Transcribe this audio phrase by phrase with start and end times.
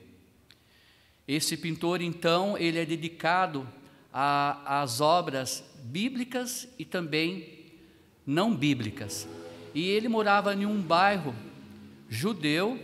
[1.27, 3.67] Esse pintor, então, ele é dedicado
[4.13, 7.60] às obras bíblicas e também
[8.31, 9.29] não bíblicas.
[9.75, 11.35] E ele morava em um bairro
[12.09, 12.79] judeu,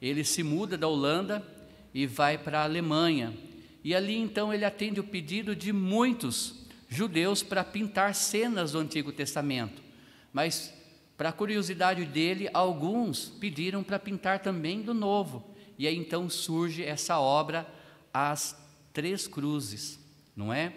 [0.00, 1.44] ele se muda da Holanda
[1.92, 3.34] e vai para a Alemanha.
[3.82, 9.12] E ali então ele atende o pedido de muitos judeus para pintar cenas do Antigo
[9.12, 9.82] Testamento.
[10.32, 10.72] Mas,
[11.16, 15.44] para curiosidade dele, alguns pediram para pintar também do Novo.
[15.76, 17.66] E aí então surge essa obra,
[18.14, 18.56] As
[18.92, 19.98] Três Cruzes,
[20.36, 20.72] não é?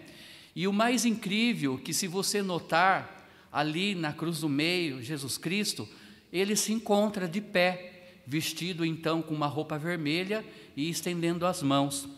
[0.56, 3.13] E o mais incrível que se você notar,
[3.54, 5.88] ali na cruz do meio, Jesus Cristo,
[6.32, 10.44] ele se encontra de pé, vestido então com uma roupa vermelha
[10.76, 12.08] e estendendo as mãos.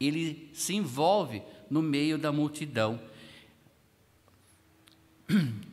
[0.00, 1.40] Ele se envolve
[1.70, 3.00] no meio da multidão.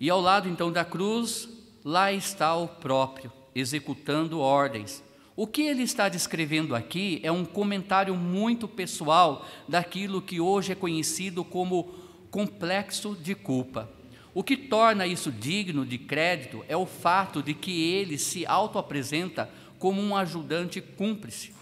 [0.00, 1.48] E ao lado então da cruz,
[1.82, 5.02] lá está o próprio, executando ordens.
[5.36, 10.74] O que ele está descrevendo aqui é um comentário muito pessoal daquilo que hoje é
[10.74, 11.94] conhecido como
[12.30, 13.93] complexo de culpa.
[14.34, 19.48] O que torna isso digno de crédito é o fato de que ele se auto-apresenta
[19.78, 21.54] como um ajudante cúmplice,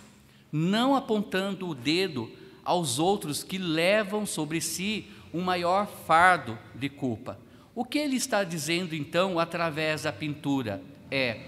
[0.50, 2.30] não apontando o dedo
[2.64, 7.38] aos outros que levam sobre si um maior fardo de culpa.
[7.74, 11.40] O que ele está dizendo então através da pintura é: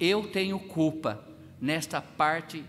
[0.00, 1.22] eu tenho culpa
[1.60, 2.64] nesta parte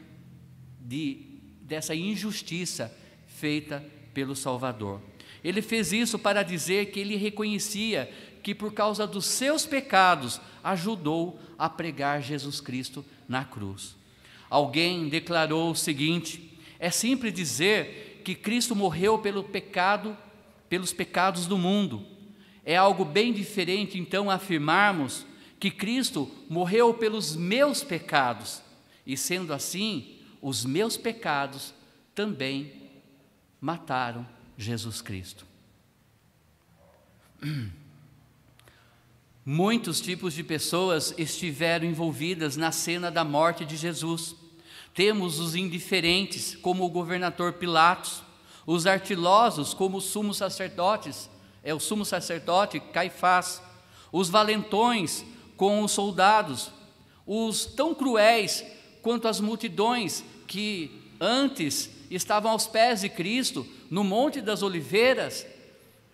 [0.79, 5.01] de, dessa injustiça feita pelo Salvador.
[5.43, 8.09] Ele fez isso para dizer que ele reconhecia
[8.41, 13.95] que por causa dos seus pecados ajudou a pregar Jesus Cristo na cruz.
[14.49, 20.17] Alguém declarou o seguinte: é simples dizer que Cristo morreu pelo pecado,
[20.69, 22.05] pelos pecados do mundo.
[22.65, 25.25] É algo bem diferente então afirmarmos
[25.59, 28.61] que Cristo morreu pelos meus pecados.
[29.05, 31.73] E sendo assim, os meus pecados
[32.15, 32.73] também
[33.59, 34.27] mataram
[34.57, 35.45] Jesus Cristo.
[39.45, 44.35] Muitos tipos de pessoas estiveram envolvidas na cena da morte de Jesus.
[44.93, 48.23] Temos os indiferentes, como o governador Pilatos,
[48.65, 51.29] os artilosos, como os sumos sacerdotes,
[51.61, 53.61] é o sumo sacerdote Caifás,
[54.11, 55.25] os valentões,
[55.57, 56.71] com os soldados,
[57.25, 58.63] os tão cruéis
[59.01, 65.45] quanto as multidões que antes estavam aos pés de Cristo, no Monte das Oliveiras,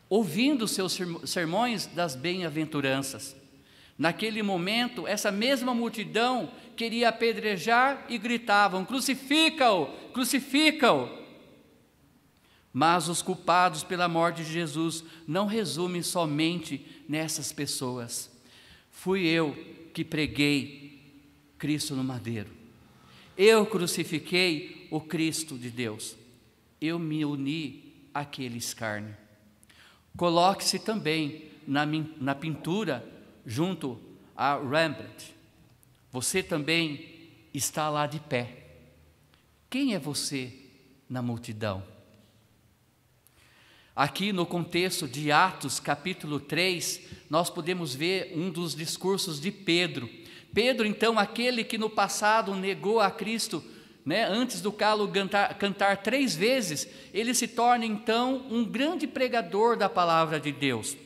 [0.10, 3.34] ouvindo seus sermões das bem-aventuranças.
[3.98, 9.86] Naquele momento, essa mesma multidão queria apedrejar e gritavam: Crucifica-o!
[10.12, 11.08] Crucifica-o!
[12.74, 18.30] Mas os culpados pela morte de Jesus não resumem somente nessas pessoas.
[18.92, 19.56] Fui eu
[19.94, 21.00] que preguei
[21.58, 22.50] Cristo no madeiro.
[23.38, 26.19] Eu crucifiquei o Cristo de Deus.
[26.82, 29.16] Eu me uni àquele escárnio.
[30.16, 33.08] Coloque-se também na, na pintura
[33.46, 34.00] junto
[34.36, 35.36] a Rembrandt.
[36.12, 38.68] Você também está lá de pé.
[39.70, 40.54] Quem é você
[41.10, 41.84] na multidão?
[43.96, 50.10] Aqui no contexto de Atos, capítulo 3, nós podemos ver um dos discursos de Pedro.
[50.54, 53.64] Pedro, então, aquele que no passado negou a Cristo
[54.06, 59.78] né, antes do calo cantar, cantar três vezes, ele se torna então um grande pregador
[59.78, 60.98] da palavra de Deus.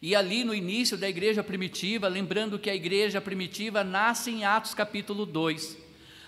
[0.00, 4.74] E ali no início da igreja primitiva, lembrando que a igreja primitiva nasce em Atos
[4.74, 5.76] capítulo 2.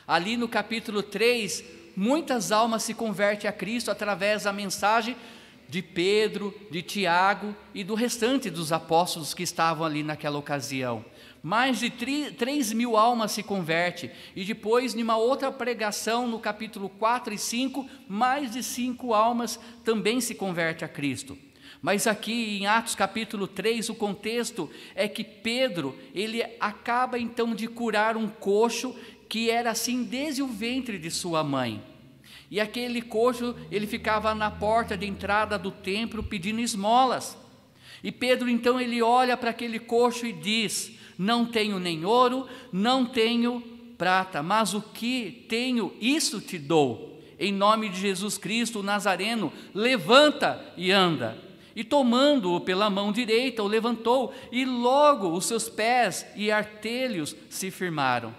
[0.07, 1.65] Ali no capítulo 3,
[1.97, 5.17] muitas almas se convertem a Cristo através da mensagem
[5.69, 11.05] de Pedro, de Tiago e do restante dos apóstolos que estavam ali naquela ocasião
[11.45, 14.11] mais de 3 mil almas se converte.
[14.35, 20.23] E depois, numa outra pregação, no capítulo 4 e 5, mais de cinco almas também
[20.23, 21.37] se converte a Cristo.
[21.83, 27.69] Mas aqui em Atos capítulo 3, o contexto é que Pedro, ele acaba então de
[27.69, 28.97] curar um coxo
[29.29, 31.85] que era assim desde o ventre de sua mãe.
[32.51, 37.37] E aquele coxo, ele ficava na porta de entrada do templo pedindo esmolas.
[38.03, 43.05] E Pedro então ele olha para aquele coxo e diz: Não tenho nem ouro, não
[43.05, 43.63] tenho
[43.97, 47.23] prata, mas o que tenho, isso te dou.
[47.39, 51.37] Em nome de Jesus Cristo, o Nazareno, levanta e anda.
[51.75, 57.71] E tomando-o pela mão direita, o levantou, e logo os seus pés e artelhos se
[57.71, 58.35] firmaram.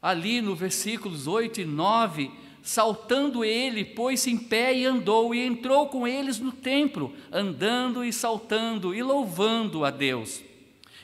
[0.00, 2.30] Ali no versículos 8 e 9,
[2.62, 8.12] saltando ele, pôs-se em pé e andou, e entrou com eles no templo, andando e
[8.12, 10.42] saltando e louvando a Deus.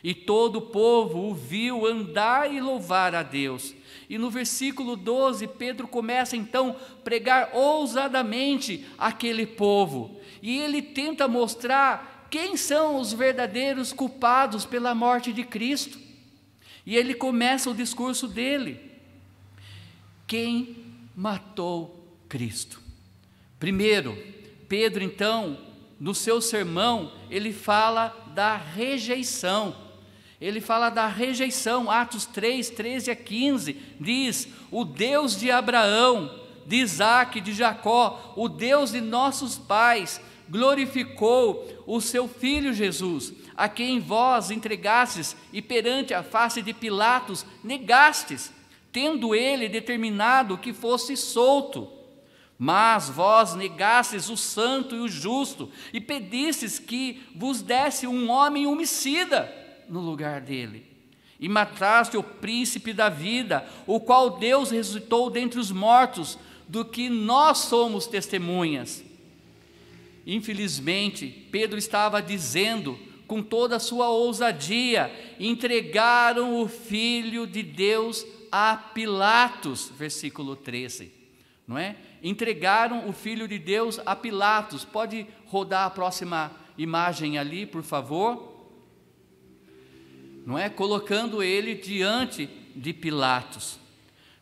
[0.02, 3.74] E todo o povo o viu andar e louvar a Deus.
[4.08, 11.26] E no versículo 12, Pedro começa então a pregar ousadamente aquele povo e ele tenta
[11.26, 15.98] mostrar quem são os verdadeiros culpados pela morte de Cristo.
[16.86, 18.80] E ele começa o discurso dele.
[20.26, 20.76] Quem
[21.14, 22.80] matou Cristo?
[23.58, 24.16] Primeiro,
[24.68, 25.58] Pedro, então,
[25.98, 29.74] no seu sermão, ele fala da rejeição.
[30.40, 36.32] Ele fala da rejeição, Atos 3, 13 a 15, diz: O Deus de Abraão,
[36.64, 43.68] de Isaac, de Jacó, o Deus de nossos pais, glorificou o seu filho Jesus, a
[43.68, 48.52] quem vós entregastes e perante a face de Pilatos negastes,
[48.92, 51.90] tendo ele determinado que fosse solto.
[52.56, 58.66] Mas vós negastes o santo e o justo e pedistes que vos desse um homem
[58.66, 59.57] homicida
[59.88, 60.86] no lugar dele.
[61.40, 67.08] E mataste o príncipe da vida, o qual Deus ressuscitou dentre os mortos, do que
[67.08, 69.04] nós somos testemunhas.
[70.26, 78.76] Infelizmente, Pedro estava dizendo com toda a sua ousadia: entregaram o Filho de Deus a
[78.76, 81.12] Pilatos, versículo 13,
[81.66, 81.96] não é?
[82.22, 84.84] Entregaram o Filho de Deus a Pilatos.
[84.84, 88.57] Pode rodar a próxima imagem ali, por favor?
[90.48, 90.68] Não é?
[90.70, 93.78] Colocando ele diante de Pilatos.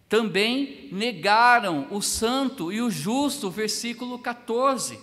[0.09, 4.99] Também negaram o santo e o justo, versículo 14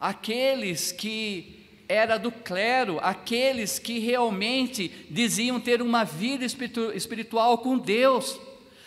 [0.00, 6.46] aqueles que era do clero, aqueles que realmente diziam ter uma vida
[6.94, 8.40] espiritual com Deus.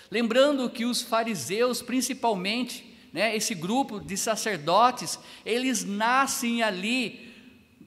[0.10, 7.33] Lembrando que os fariseus, principalmente, né, esse grupo de sacerdotes, eles nascem ali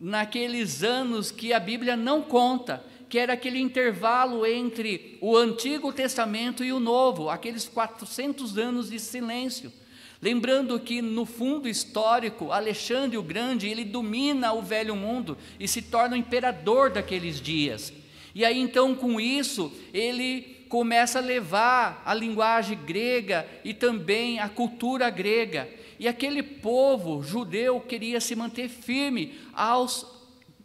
[0.01, 6.65] naqueles anos que a Bíblia não conta, que era aquele intervalo entre o Antigo Testamento
[6.65, 9.73] e o Novo, aqueles 400 anos de silêncio.
[10.21, 15.83] Lembrando que no fundo histórico, Alexandre o Grande, ele domina o velho mundo e se
[15.83, 17.93] torna o imperador daqueles dias.
[18.35, 24.49] E aí então com isso, ele começa a levar a linguagem grega e também a
[24.49, 25.69] cultura grega.
[25.99, 30.07] E aquele povo judeu queria se manter firme aos,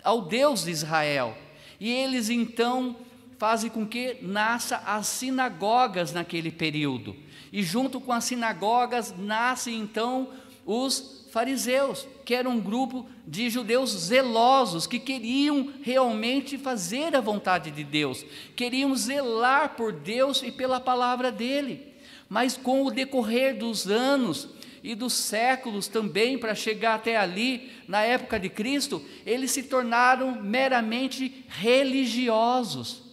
[0.03, 1.37] ao Deus de Israel.
[1.79, 2.95] E eles então
[3.37, 7.15] fazem com que nasça as sinagogas naquele período
[7.51, 10.29] e junto com as sinagogas nascem então
[10.65, 17.71] os fariseus, que eram um grupo de judeus zelosos que queriam realmente fazer a vontade
[17.71, 21.87] de Deus, queriam zelar por Deus e pela palavra dele.
[22.29, 24.49] Mas com o decorrer dos anos
[24.83, 30.41] e dos séculos também, para chegar até ali, na época de Cristo, eles se tornaram
[30.41, 33.11] meramente religiosos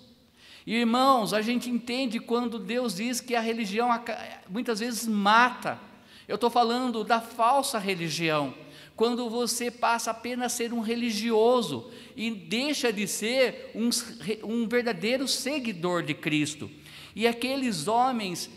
[0.70, 3.88] Irmãos, a gente entende quando Deus diz que a religião
[4.50, 5.80] muitas vezes mata.
[6.28, 8.52] Eu estou falando da falsa religião,
[8.94, 13.88] quando você passa apenas a ser um religioso e deixa de ser um,
[14.44, 16.70] um verdadeiro seguidor de Cristo.
[17.16, 18.50] E aqueles homens,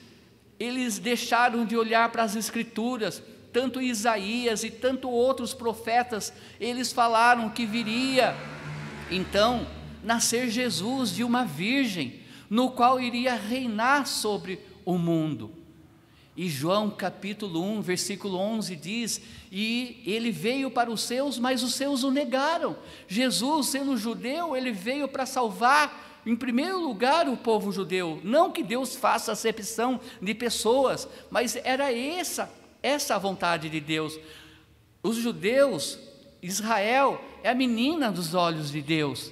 [0.61, 7.49] eles deixaram de olhar para as Escrituras, tanto Isaías e tanto outros profetas, eles falaram
[7.49, 8.35] que viria,
[9.09, 9.65] então,
[10.03, 15.51] nascer Jesus de uma virgem, no qual iria reinar sobre o mundo.
[16.37, 21.73] E João capítulo 1, versículo 11 diz: E ele veio para os seus, mas os
[21.73, 22.77] seus o negaram.
[23.07, 28.19] Jesus, sendo judeu, ele veio para salvar, em primeiro lugar, o povo judeu.
[28.23, 32.51] Não que Deus faça acepção de pessoas, mas era essa,
[32.81, 34.19] essa a vontade de Deus.
[35.03, 35.97] Os judeus,
[36.41, 39.31] Israel, é a menina dos olhos de Deus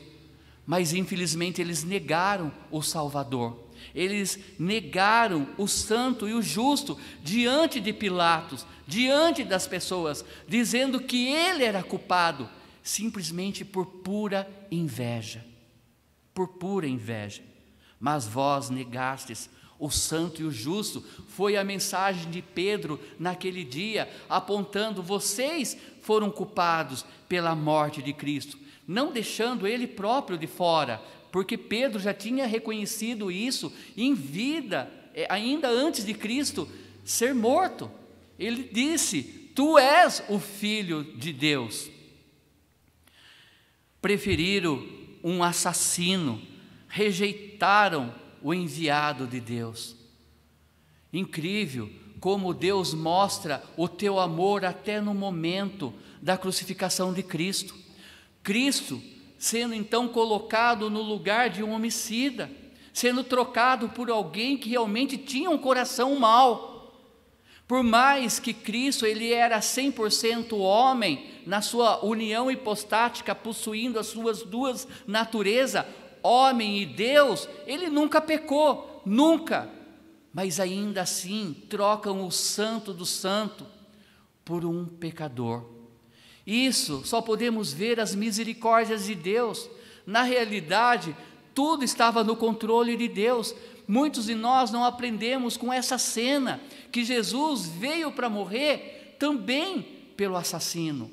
[0.70, 3.58] mas infelizmente eles negaram o Salvador.
[3.96, 11.28] Eles negaram o santo e o justo diante de Pilatos, diante das pessoas, dizendo que
[11.28, 12.48] ele era culpado,
[12.84, 15.44] simplesmente por pura inveja.
[16.40, 17.44] Por pura inveja.
[18.00, 24.10] Mas vós negastes o santo e o justo, foi a mensagem de Pedro naquele dia,
[24.30, 31.58] apontando: vocês foram culpados pela morte de Cristo, não deixando ele próprio de fora, porque
[31.58, 36.70] Pedro já tinha reconhecido isso em vida, é, ainda antes de Cristo
[37.04, 37.92] ser morto.
[38.40, 41.92] Ele disse: Tu és o filho de Deus.
[44.02, 46.42] Preferiram um assassino,
[46.88, 49.96] rejeitaram o enviado de Deus.
[51.12, 57.76] Incrível como Deus mostra o teu amor até no momento da crucificação de Cristo.
[58.44, 59.02] Cristo
[59.40, 62.52] sendo então colocado no lugar de um homicida,
[62.94, 66.79] sendo trocado por alguém que realmente tinha um coração mau.
[67.70, 74.42] Por mais que Cristo ele era 100% homem, na sua união hipostática, possuindo as suas
[74.42, 75.86] duas naturezas,
[76.24, 79.70] homem e Deus, ele nunca pecou, nunca.
[80.34, 83.68] Mas ainda assim trocam o santo do santo
[84.44, 85.64] por um pecador.
[86.48, 89.70] Isso só podemos ver as misericórdias de Deus.
[90.08, 91.16] Na realidade,
[91.54, 93.54] tudo estava no controle de Deus.
[93.88, 96.60] Muitos de nós não aprendemos com essa cena
[96.92, 99.82] que Jesus veio para morrer também
[100.16, 101.12] pelo assassino.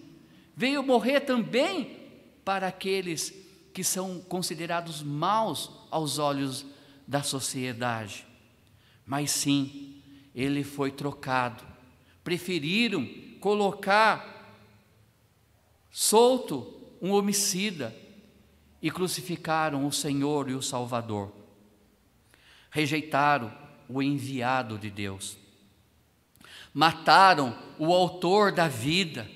[0.56, 1.96] Veio morrer também
[2.44, 3.34] para aqueles
[3.74, 6.64] que são considerados maus aos olhos
[7.06, 8.26] da sociedade.
[9.04, 10.02] Mas sim,
[10.34, 11.62] ele foi trocado.
[12.24, 13.06] Preferiram
[13.40, 14.34] colocar
[15.90, 17.94] solto um homicida
[18.80, 21.32] e crucificaram o Senhor e o Salvador.
[22.70, 23.52] Rejeitaram
[23.88, 25.36] o enviado de Deus.
[26.76, 29.26] Mataram o autor da vida,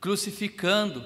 [0.00, 1.04] crucificando.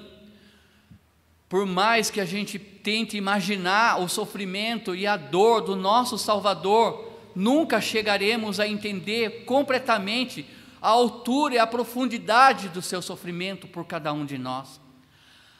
[1.49, 7.11] Por mais que a gente tente imaginar o sofrimento e a dor do nosso Salvador,
[7.35, 10.45] nunca chegaremos a entender completamente
[10.79, 14.79] a altura e a profundidade do seu sofrimento por cada um de nós.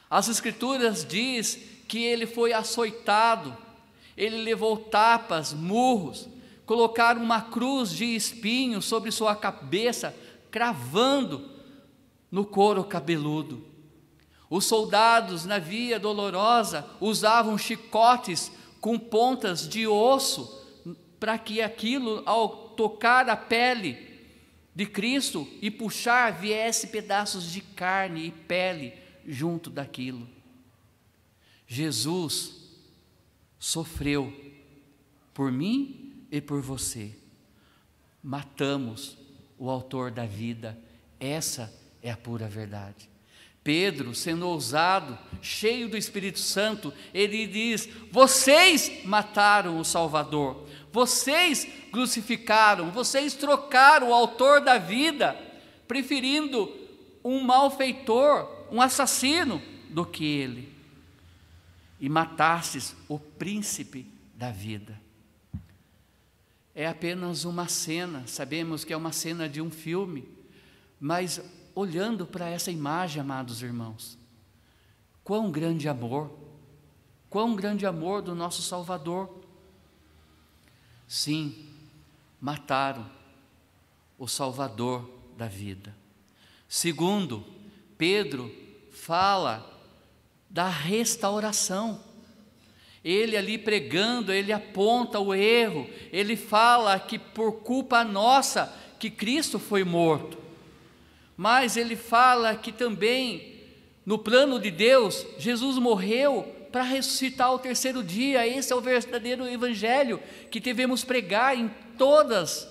[0.07, 3.57] As Escrituras diz que ele foi açoitado,
[4.15, 6.29] ele levou tapas, murros,
[6.65, 10.15] colocaram uma cruz de espinho sobre sua cabeça,
[10.49, 11.49] cravando
[12.31, 13.65] no couro cabeludo.
[14.49, 20.61] Os soldados na via dolorosa usavam chicotes com pontas de osso
[21.19, 23.97] para que aquilo, ao tocar a pele
[24.75, 28.93] de Cristo e puxar, viesse pedaços de carne e pele
[29.25, 30.27] junto daquilo.
[31.65, 32.63] Jesus
[33.57, 34.33] sofreu
[35.33, 36.02] por mim
[36.33, 37.15] e por você.
[38.23, 39.15] Matamos
[39.59, 40.75] o autor da vida,
[41.19, 41.71] essa
[42.01, 43.07] é a pura verdade.
[43.63, 52.91] Pedro, sendo ousado, cheio do Espírito Santo, ele diz: Vocês mataram o Salvador, vocês crucificaram,
[52.91, 55.39] vocês trocaram o autor da vida,
[55.87, 56.73] preferindo
[57.23, 59.61] um malfeitor um assassino
[59.91, 60.73] do que ele,
[61.99, 65.02] e matasses o príncipe da vida.
[66.75, 70.27] É apenas uma cena, sabemos que é uma cena de um filme,
[70.99, 71.39] mas
[71.75, 74.17] olhando para essa imagem, amados irmãos,
[75.23, 76.31] quão grande amor,
[77.29, 79.41] quão grande amor do nosso Salvador.
[81.07, 81.69] Sim,
[82.39, 83.09] mataram
[84.17, 85.95] o Salvador da vida.
[86.67, 87.45] Segundo,
[87.97, 88.51] Pedro
[88.91, 89.69] fala
[90.49, 92.03] da restauração.
[93.03, 99.59] Ele ali pregando, ele aponta o erro, ele fala que por culpa nossa que Cristo
[99.59, 100.37] foi morto.
[101.35, 103.53] Mas ele fala que também
[104.05, 108.47] no plano de Deus, Jesus morreu para ressuscitar ao terceiro dia.
[108.47, 112.67] Esse é o verdadeiro evangelho que devemos pregar em todas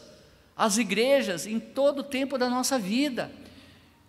[0.56, 3.30] as igrejas, em todo o tempo da nossa vida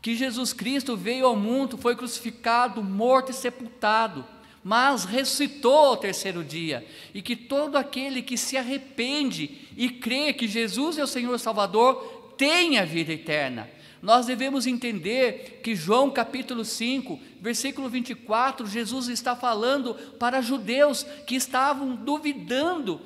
[0.04, 4.26] que Jesus Cristo veio ao mundo, foi crucificado, morto e sepultado,
[4.64, 10.48] mas ressuscitou ao terceiro dia, e que todo aquele que se arrepende e crê que
[10.48, 13.70] Jesus é o Senhor Salvador tem a vida eterna.
[14.02, 21.36] Nós devemos entender que João capítulo 5, versículo 24, Jesus está falando para judeus que
[21.36, 23.00] estavam duvidando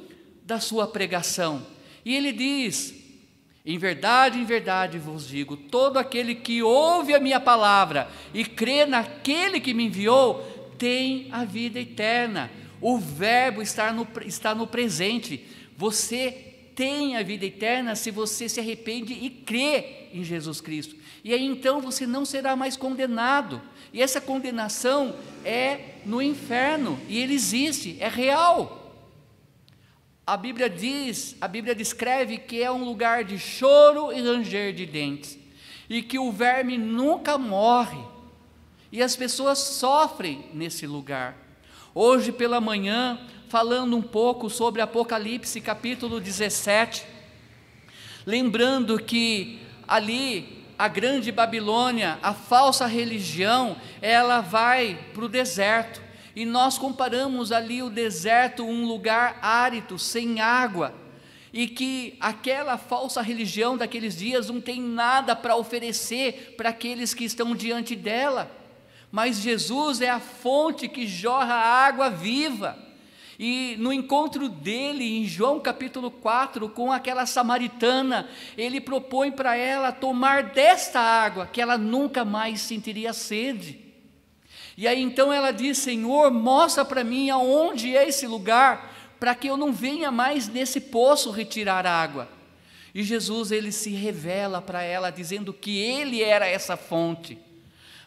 [0.43, 1.65] da sua pregação.
[2.03, 2.95] E ele diz:
[3.67, 8.85] em verdade, em verdade vos digo: todo aquele que ouve a minha palavra e crê
[8.85, 12.51] naquele que me enviou, tem a vida eterna.
[12.79, 15.45] O Verbo está no, está no presente.
[15.75, 20.95] Você tem a vida eterna se você se arrepende e crê em Jesus Cristo.
[21.23, 23.61] E aí então você não será mais condenado.
[23.91, 28.95] E essa condenação é no inferno, e ele existe, é real.
[30.25, 34.85] A Bíblia diz, a Bíblia descreve que é um lugar de choro e ranger de
[34.85, 35.39] dentes,
[35.89, 37.99] e que o verme nunca morre,
[38.91, 41.35] e as pessoas sofrem nesse lugar.
[41.93, 47.05] Hoje pela manhã, falando um pouco sobre Apocalipse capítulo 17,
[48.25, 56.01] lembrando que ali a grande Babilônia, a falsa religião, ela vai para o deserto.
[56.35, 60.93] E nós comparamos ali o deserto, um lugar árido, sem água,
[61.51, 67.23] e que aquela falsa religião daqueles dias não tem nada para oferecer para aqueles que
[67.23, 68.51] estão diante dela.
[69.11, 72.77] Mas Jesus é a fonte que jorra água viva.
[73.39, 79.91] E no encontro dele, em João capítulo 4, com aquela samaritana, ele propõe para ela
[79.91, 83.79] tomar desta água, que ela nunca mais sentiria sede.
[84.75, 89.47] E aí então ela diz: Senhor, mostra para mim aonde é esse lugar, para que
[89.47, 92.27] eu não venha mais nesse poço retirar água.
[92.93, 97.37] E Jesus ele se revela para ela dizendo que ele era essa fonte.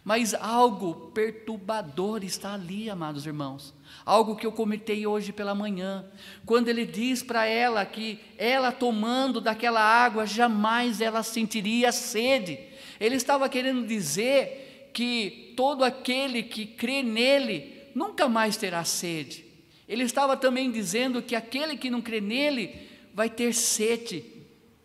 [0.02, 3.74] Mas algo perturbador está ali, amados irmãos.
[4.04, 6.04] Algo que eu comentei hoje pela manhã,
[6.46, 12.58] quando ele diz para ela que ela tomando daquela água jamais ela sentiria sede.
[12.98, 19.44] Ele estava querendo dizer que todo aquele que crê nele nunca mais terá sede.
[19.86, 24.24] Ele estava também dizendo que aquele que não crê nele vai ter sede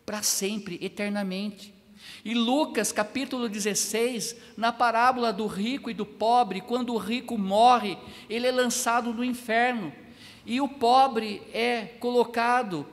[0.04, 1.75] para sempre, eternamente.
[2.26, 7.96] E Lucas capítulo 16, na parábola do rico e do pobre, quando o rico morre,
[8.28, 9.92] ele é lançado no inferno,
[10.44, 12.84] e o pobre é colocado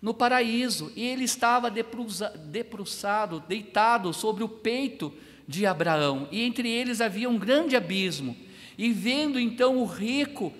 [0.00, 5.12] no paraíso, e ele estava debruçado, deitado sobre o peito
[5.46, 8.34] de Abraão, e entre eles havia um grande abismo.
[8.78, 10.50] E vendo então o rico,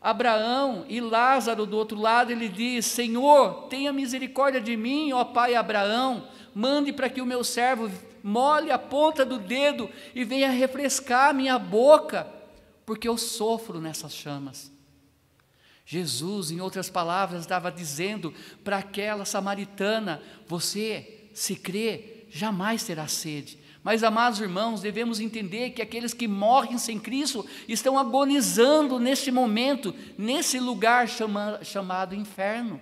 [0.00, 5.54] Abraão e Lázaro do outro lado, ele diz: Senhor, tenha misericórdia de mim, ó pai
[5.54, 7.90] Abraão mande para que o meu servo
[8.22, 12.26] molhe a ponta do dedo e venha refrescar a minha boca,
[12.86, 14.72] porque eu sofro nessas chamas.
[15.84, 18.32] Jesus, em outras palavras, estava dizendo
[18.64, 23.58] para aquela samaritana: Você, se crê, jamais terá sede.
[23.84, 29.94] Mas, amados irmãos, devemos entender que aqueles que morrem sem Cristo estão agonizando neste momento,
[30.16, 32.80] nesse lugar chama, chamado inferno.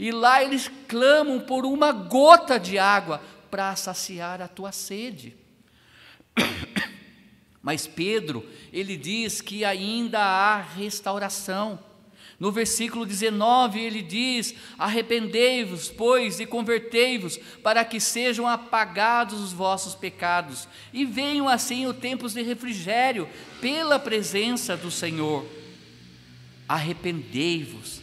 [0.00, 5.36] E lá eles clamam por uma gota de água para saciar a tua sede.
[7.62, 11.78] Mas Pedro, ele diz que ainda há restauração.
[12.38, 19.94] No versículo 19 ele diz: Arrependei-vos, pois, e convertei-vos, para que sejam apagados os vossos
[19.94, 23.28] pecados, e venham assim os tempos de refrigério
[23.60, 25.44] pela presença do Senhor.
[26.66, 27.99] Arrependei-vos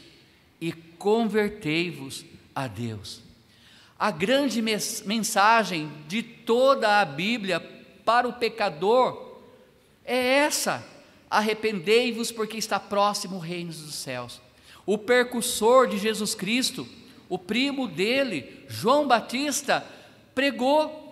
[1.08, 3.22] convertei-vos a Deus.
[3.98, 7.62] A grande mensagem de toda a Bíblia
[8.04, 9.38] para o pecador
[10.04, 10.86] é essa:
[11.30, 14.42] arrependei-vos, porque está próximo o reino dos céus.
[14.86, 16.86] O percussor de Jesus Cristo,
[17.30, 19.88] o primo dele, João Batista,
[20.36, 21.07] pregou.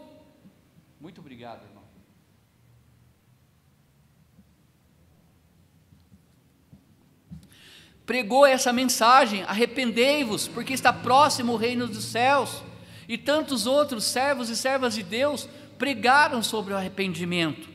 [8.06, 12.64] Pregou essa mensagem: arrependei-vos, porque está próximo o reino dos céus.
[13.08, 17.70] E tantos outros servos e servas de Deus pregaram sobre o arrependimento.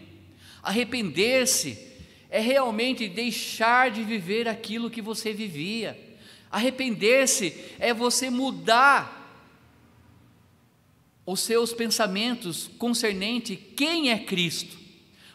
[0.63, 1.79] Arrepender-se
[2.29, 5.99] é realmente deixar de viver aquilo que você vivia.
[6.51, 9.19] Arrepender-se é você mudar
[11.25, 14.79] os seus pensamentos concernente quem é Cristo.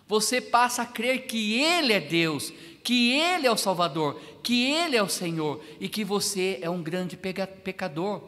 [0.07, 2.53] Você passa a crer que Ele é Deus,
[2.85, 6.83] que Ele é o Salvador, que Ele é o Senhor e que você é um
[6.83, 8.21] grande pecador.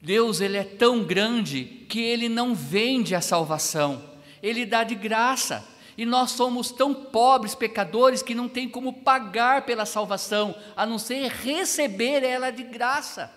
[0.00, 4.00] Deus, Ele é tão grande que Ele não vende a salvação,
[4.40, 5.68] Ele dá de graça.
[5.98, 10.98] E nós somos tão pobres pecadores que não tem como pagar pela salvação, a não
[10.98, 13.30] ser receber ela de graça.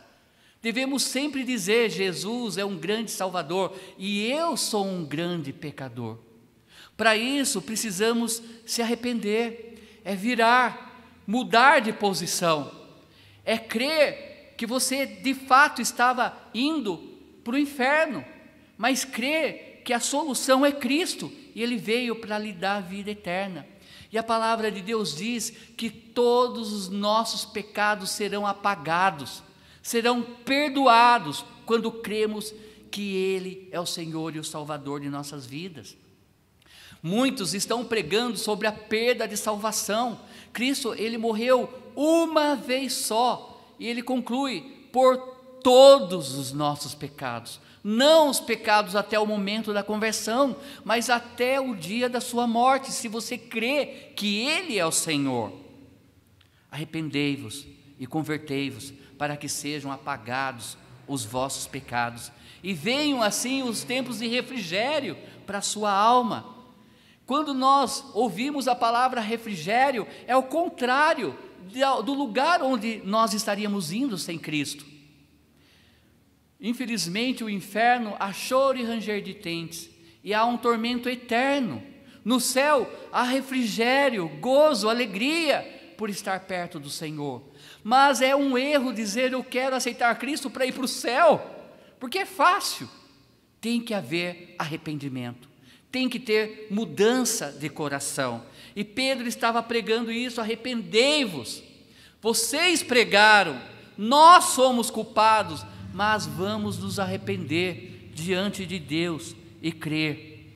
[0.62, 6.18] Devemos sempre dizer: Jesus é um grande Salvador e eu sou um grande pecador.
[6.98, 12.72] Para isso, precisamos se arrepender, é virar, mudar de posição,
[13.44, 16.98] é crer que você de fato estava indo
[17.44, 18.24] para o inferno,
[18.78, 23.12] mas crer que a solução é Cristo e Ele veio para lhe dar a vida
[23.12, 23.68] eterna.
[24.12, 29.44] E a palavra de Deus diz que todos os nossos pecados serão apagados,
[29.84, 32.54] serão perdoados quando cremos
[32.90, 35.98] que Ele é o Senhor e o Salvador de nossas vidas.
[37.08, 40.20] Muitos estão pregando sobre a perda de salvação.
[40.52, 45.16] Cristo, ele morreu uma vez só, e ele conclui: por
[45.62, 51.76] todos os nossos pecados, não os pecados até o momento da conversão, mas até o
[51.76, 55.54] dia da sua morte, se você crê que Ele é o Senhor.
[56.72, 57.68] Arrependei-vos
[58.00, 60.76] e convertei-vos, para que sejam apagados
[61.08, 62.32] os vossos pecados,
[62.64, 65.16] e venham assim os tempos de refrigério
[65.46, 66.55] para a sua alma.
[67.26, 71.38] Quando nós ouvimos a palavra refrigério, é o contrário
[72.06, 74.86] do lugar onde nós estaríamos indo sem Cristo.
[76.60, 79.90] Infelizmente, o inferno há choro e ranger de dentes,
[80.24, 81.84] e há um tormento eterno.
[82.24, 87.44] No céu há refrigério, gozo, alegria por estar perto do Senhor.
[87.84, 91.44] Mas é um erro dizer eu quero aceitar Cristo para ir para o céu,
[92.00, 92.90] porque é fácil.
[93.62, 95.48] Tem que haver arrependimento,
[95.96, 98.44] tem que ter mudança de coração.
[98.76, 101.64] E Pedro estava pregando isso: arrependei-vos.
[102.22, 103.58] Vocês pregaram,
[103.98, 110.54] nós somos culpados, mas vamos nos arrepender diante de Deus e crer.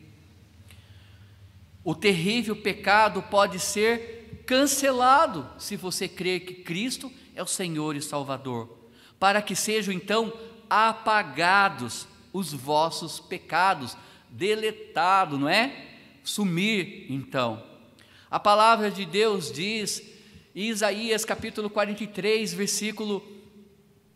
[1.86, 8.02] O terrível pecado pode ser cancelado se você crer que Cristo é o Senhor e
[8.02, 8.78] Salvador,
[9.18, 10.34] para que sejam então
[10.70, 13.96] apagados os vossos pecados,
[14.30, 15.88] deletado, não é?
[16.24, 17.64] Sumir então.
[18.30, 20.04] A palavra de Deus diz,
[20.54, 23.24] Isaías capítulo 43, versículo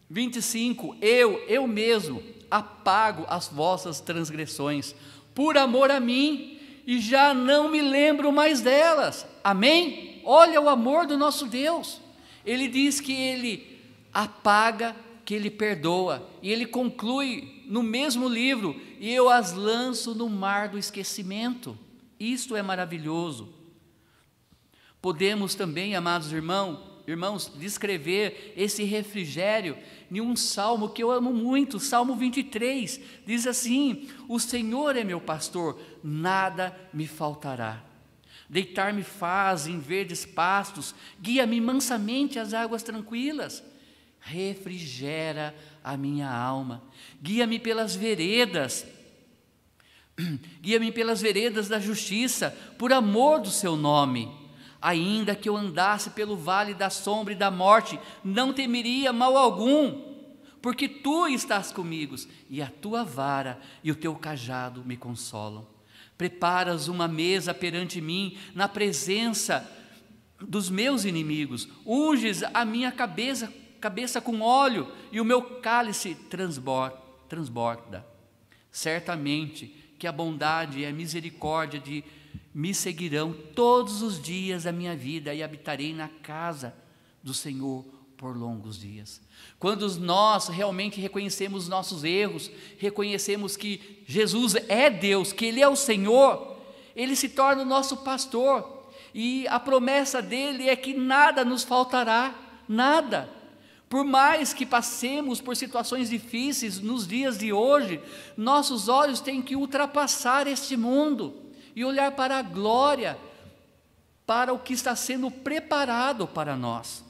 [0.09, 4.93] 25: Eu, eu mesmo, apago as vossas transgressões,
[5.33, 9.25] por amor a mim, e já não me lembro mais delas.
[9.43, 10.21] Amém?
[10.23, 11.99] Olha o amor do nosso Deus.
[12.45, 13.79] Ele diz que ele
[14.13, 14.95] apaga,
[15.25, 20.69] que ele perdoa, e ele conclui no mesmo livro: E eu as lanço no mar
[20.69, 21.77] do esquecimento.
[22.19, 23.53] Isto é maravilhoso.
[25.01, 29.77] Podemos também, amados irmãos, irmãos, descrever esse refrigério
[30.09, 35.19] em um salmo que eu amo muito, Salmo 23, diz assim: O Senhor é meu
[35.19, 37.83] pastor, nada me faltará.
[38.47, 43.63] Deitar-me faz em verdes pastos, guia-me mansamente às águas tranquilas,
[44.19, 46.81] refrigera a minha alma,
[47.21, 48.85] guia-me pelas veredas,
[50.61, 54.31] guia-me pelas veredas da justiça, por amor do seu nome.
[54.81, 60.01] Ainda que eu andasse pelo vale da sombra e da morte, não temeria mal algum,
[60.61, 62.15] porque tu estás comigo,
[62.49, 65.67] e a tua vara e o teu cajado me consolam.
[66.17, 69.69] Preparas uma mesa perante mim, na presença
[70.39, 73.51] dos meus inimigos, unges a minha cabeça,
[73.83, 76.15] cabeça com óleo, e o meu cálice
[77.27, 78.05] transborda.
[78.71, 82.01] Certamente que a bondade e a misericórdia de
[82.53, 86.73] me seguirão todos os dias da minha vida e habitarei na casa
[87.21, 87.83] do Senhor
[88.15, 89.19] por longos dias.
[89.59, 95.75] Quando nós realmente reconhecemos nossos erros, reconhecemos que Jesus é Deus, que Ele é o
[95.75, 96.55] Senhor,
[96.95, 102.33] Ele se torna o nosso pastor, e a promessa dele é que nada nos faltará,
[102.65, 103.42] nada.
[103.93, 108.01] Por mais que passemos por situações difíceis nos dias de hoje,
[108.35, 111.35] nossos olhos têm que ultrapassar este mundo
[111.75, 113.15] e olhar para a glória,
[114.25, 117.03] para o que está sendo preparado para nós.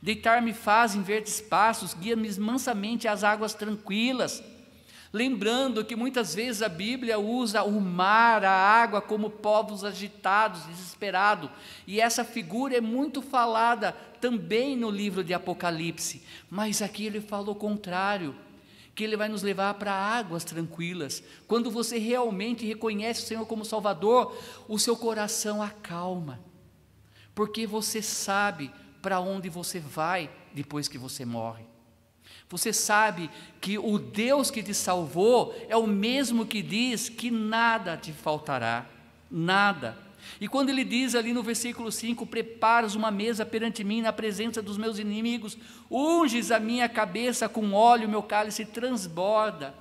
[0.00, 4.40] Deitar-me faz em verdes passos, guia-me mansamente às águas tranquilas.
[5.12, 11.50] Lembrando que muitas vezes a Bíblia usa o mar, a água, como povos agitados, desesperados,
[11.86, 17.50] e essa figura é muito falada também no livro de Apocalipse, mas aqui ele fala
[17.50, 18.34] o contrário
[18.98, 21.22] que Ele vai nos levar para águas tranquilas.
[21.46, 26.40] Quando você realmente reconhece o Senhor como Salvador, o seu coração acalma,
[27.32, 31.67] porque você sabe para onde você vai depois que você morre.
[32.50, 33.30] Você sabe
[33.60, 38.86] que o Deus que te salvou é o mesmo que diz que nada te faltará,
[39.30, 39.96] nada.
[40.40, 44.62] E quando ele diz ali no versículo 5: Preparas uma mesa perante mim na presença
[44.62, 45.58] dos meus inimigos,
[45.90, 49.74] unges a minha cabeça com óleo, meu cálice transborda.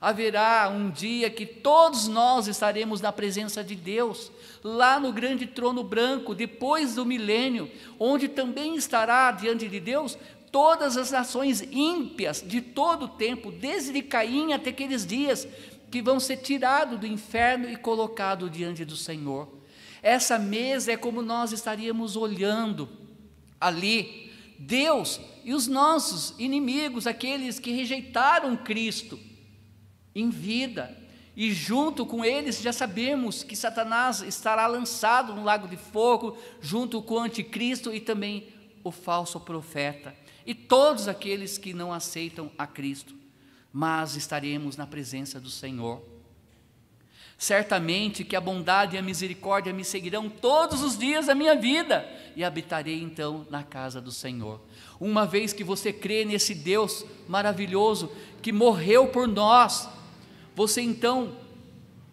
[0.00, 4.30] Haverá um dia que todos nós estaremos na presença de Deus,
[4.62, 10.18] lá no grande trono branco, depois do milênio, onde também estará diante de Deus
[10.54, 15.48] todas as nações ímpias de todo o tempo, desde Caim até aqueles dias,
[15.90, 19.48] que vão ser tirados do inferno e colocados diante do Senhor.
[20.00, 22.88] Essa mesa é como nós estaríamos olhando
[23.60, 29.18] ali Deus e os nossos inimigos, aqueles que rejeitaram Cristo
[30.14, 30.96] em vida.
[31.34, 37.02] E junto com eles já sabemos que Satanás estará lançado no lago de fogo, junto
[37.02, 38.54] com o anticristo e também
[38.84, 40.14] o falso profeta.
[40.46, 43.14] E todos aqueles que não aceitam a Cristo.
[43.72, 46.00] Mas estaremos na presença do Senhor.
[47.36, 52.08] Certamente que a bondade e a misericórdia me seguirão todos os dias da minha vida,
[52.36, 54.60] e habitarei então na casa do Senhor.
[55.00, 59.88] Uma vez que você crê nesse Deus maravilhoso que morreu por nós,
[60.54, 61.36] você então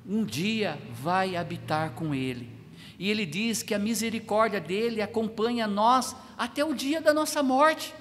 [0.05, 2.60] um dia vai habitar com Ele.
[3.01, 7.95] E Ele diz que a misericórdia dele acompanha nós até o dia da nossa morte.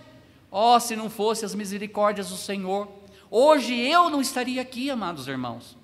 [0.51, 2.87] Oh, se não fosse as misericórdias do Senhor,
[3.31, 5.75] hoje eu não estaria aqui, amados irmãos,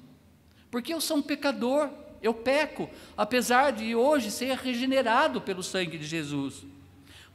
[0.70, 1.88] porque eu sou um pecador,
[2.20, 6.66] eu peco, apesar de hoje ser regenerado pelo sangue de Jesus.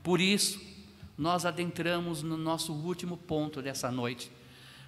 [0.03, 0.61] Por isso,
[1.17, 4.31] nós adentramos no nosso último ponto dessa noite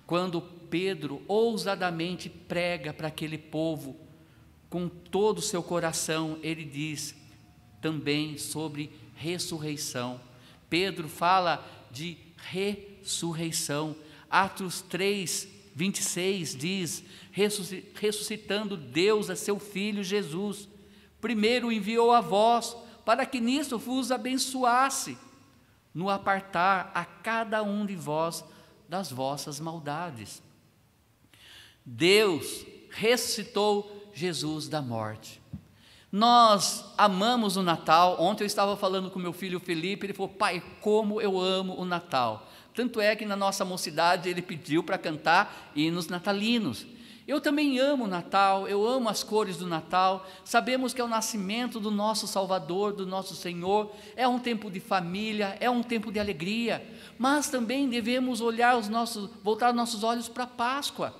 [0.06, 4.02] quando Pedro ousadamente prega para aquele povo
[4.73, 7.13] com todo o seu coração, ele diz
[7.79, 10.19] também sobre ressurreição.
[10.67, 13.95] Pedro fala de ressurreição.
[14.27, 17.03] Atos 3, 26 diz:
[17.93, 20.67] ressuscitando Deus a seu Filho Jesus,
[21.21, 25.15] primeiro enviou a vós, para que nisso vos abençoasse,
[25.93, 28.43] no apartar a cada um de vós
[28.89, 30.41] das vossas maldades.
[31.86, 35.41] Deus ressuscitou Jesus da morte.
[36.12, 38.17] Nós amamos o Natal.
[38.19, 41.86] Ontem eu estava falando com meu filho Felipe, ele falou: Pai, como eu amo o
[41.86, 42.47] Natal.
[42.76, 46.86] Tanto é que na nossa mocidade ele pediu para cantar hinos natalinos.
[47.26, 50.26] Eu também amo o Natal, eu amo as cores do Natal.
[50.43, 53.91] Sabemos que é o nascimento do nosso Salvador, do nosso Senhor.
[54.15, 56.86] É um tempo de família, é um tempo de alegria.
[57.17, 61.15] Mas também devemos olhar os nossos, voltar os nossos olhos para a Páscoa,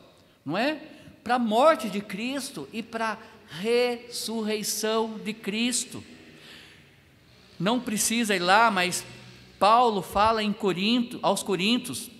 [0.46, 0.82] não é?
[1.24, 3.18] Para a morte de Cristo e para a
[3.60, 6.04] ressurreição de Cristo.
[7.60, 9.06] Não precisa ir lá, mas
[9.58, 12.12] Paulo fala em Corinto, aos Coríntios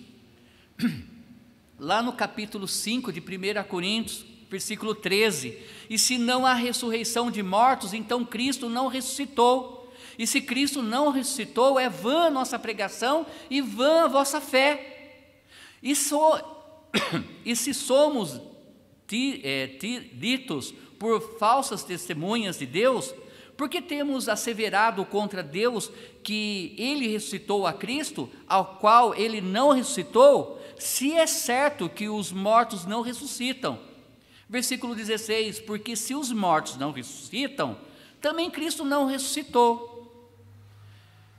[1.78, 5.58] lá no capítulo 5 de 1 Coríntios, versículo 13:
[5.90, 9.92] E se não há ressurreição de mortos, então Cristo não ressuscitou.
[10.18, 15.20] E se Cristo não ressuscitou, é vã a nossa pregação e vã a vossa fé.
[15.82, 16.38] E, so,
[17.44, 18.40] e se somos
[19.06, 23.14] ditos por falsas testemunhas de Deus,
[23.56, 25.90] porque temos asseverado contra Deus
[26.22, 32.32] que ele ressuscitou a Cristo, ao qual ele não ressuscitou, se é certo que os
[32.32, 33.78] mortos não ressuscitam.
[34.48, 37.78] Versículo 16: Porque se os mortos não ressuscitam,
[38.20, 39.94] também Cristo não ressuscitou.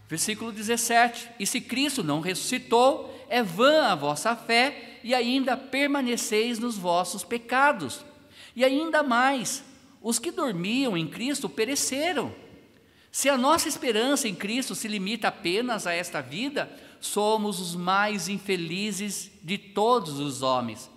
[0.07, 6.57] Versículo 17: E se Cristo não ressuscitou, é vã a vossa fé e ainda permaneceis
[6.57, 8.03] nos vossos pecados.
[8.55, 9.63] E ainda mais,
[10.01, 12.33] os que dormiam em Cristo pereceram.
[13.11, 18.27] Se a nossa esperança em Cristo se limita apenas a esta vida, somos os mais
[18.27, 20.89] infelizes de todos os homens.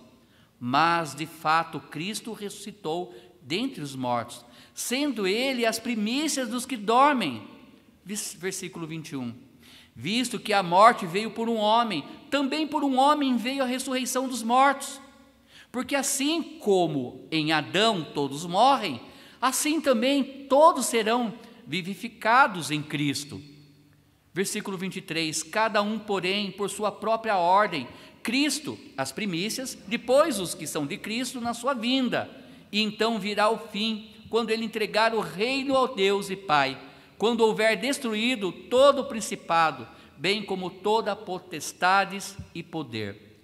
[0.59, 4.43] Mas, de fato, Cristo ressuscitou dentre os mortos,
[4.73, 7.47] sendo Ele as primícias dos que dormem.
[8.03, 9.48] Versículo 21.
[10.01, 14.29] Visto que a morte veio por um homem, também por um homem veio a ressurreição
[14.29, 14.97] dos mortos.
[15.73, 19.01] Porque assim como em Adão todos morrem,
[19.41, 21.33] assim também todos serão
[21.67, 23.41] vivificados em Cristo.
[24.33, 27.85] Versículo 23: Cada um, porém, por sua própria ordem,
[28.23, 32.29] Cristo, as primícias, depois os que são de Cristo na sua vinda.
[32.71, 36.79] E então virá o fim, quando ele entregar o reino ao Deus e Pai,
[37.19, 39.85] quando houver destruído todo o principado,
[40.17, 43.41] bem como toda potestades e poder.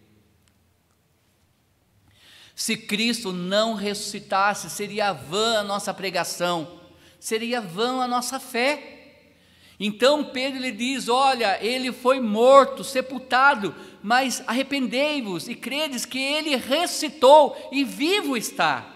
[2.55, 6.79] Se Cristo não ressuscitasse, seria vã a nossa pregação,
[7.19, 9.33] seria vã a nossa fé.
[9.77, 16.55] Então Pedro lhe diz: Olha, ele foi morto, sepultado, mas arrependei-vos e credes que ele
[16.55, 18.94] ressuscitou e vivo está.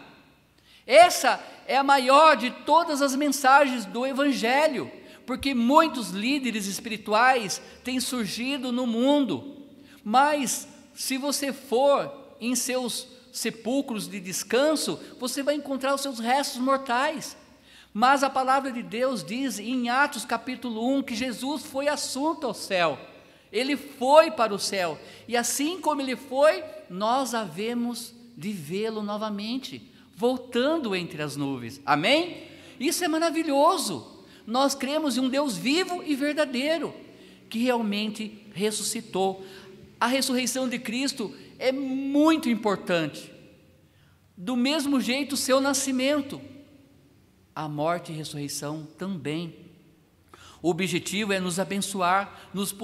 [0.89, 4.91] Essa é a maior de todas as mensagens do Evangelho,
[5.23, 9.67] porque muitos líderes espirituais têm surgido no mundo,
[10.03, 16.59] mas se você for em seus sepulcros de descanso, você vai encontrar os seus restos
[16.59, 17.37] mortais.
[17.93, 22.53] Mas a palavra de Deus diz em Atos capítulo 1 que Jesus foi assunto ao
[22.55, 22.97] céu.
[23.51, 24.99] Ele foi para o céu.
[25.27, 29.88] E assim como ele foi, nós havemos de vê-lo novamente,
[30.19, 31.79] voltando entre as nuvens.
[31.85, 32.43] Amém?
[32.77, 34.25] Isso é maravilhoso.
[34.45, 36.93] Nós cremos em um Deus vivo e verdadeiro,
[37.49, 39.45] que realmente ressuscitou.
[39.97, 43.31] A ressurreição de Cristo é muito importante.
[44.35, 46.41] Do mesmo jeito, seu nascimento,
[47.55, 49.55] a morte e a ressurreição também.
[50.61, 52.75] O objetivo é nos abençoar, nos,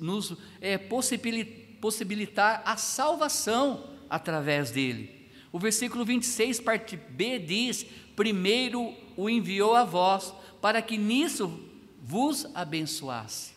[0.00, 5.23] nos é, possibilitar a salvação através dele.
[5.54, 7.86] O versículo 26, parte B, diz:
[8.16, 11.60] Primeiro o enviou a vós, para que nisso
[12.02, 13.52] vos abençoasse.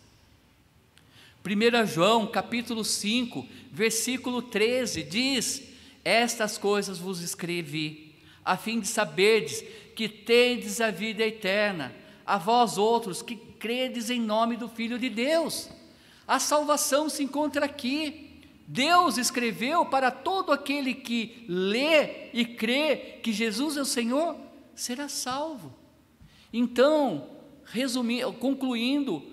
[1.43, 5.63] 1 João capítulo 5, versículo 13 diz:
[6.05, 8.13] Estas coisas vos escrevi,
[8.45, 9.63] a fim de saberdes
[9.95, 15.09] que tendes a vida eterna, a vós outros que credes em nome do Filho de
[15.09, 15.67] Deus.
[16.27, 18.26] A salvação se encontra aqui.
[18.67, 24.35] Deus escreveu para todo aquele que lê e crê que Jesus é o Senhor,
[24.75, 25.73] será salvo.
[26.51, 27.29] Então,
[27.63, 29.23] resumindo, concluindo,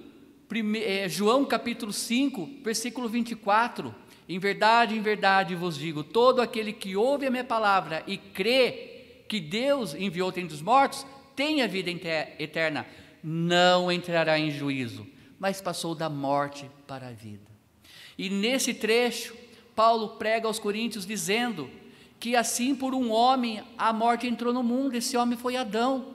[0.77, 3.93] é, João capítulo 5, versículo 24:
[4.29, 9.25] Em verdade, em verdade vos digo: todo aquele que ouve a minha palavra e crê
[9.29, 11.91] que Deus enviou dentre os mortos, tem a vida
[12.39, 12.87] eterna,
[13.21, 15.05] não entrará em juízo,
[15.41, 17.54] mas passou da morte para a vida.
[18.17, 19.35] E nesse trecho,
[19.75, 21.69] Paulo prega aos Coríntios dizendo
[22.21, 26.15] que assim por um homem a morte entrou no mundo, esse homem foi Adão.